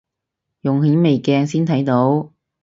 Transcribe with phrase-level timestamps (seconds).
[0.61, 2.31] 用顯微鏡先睇到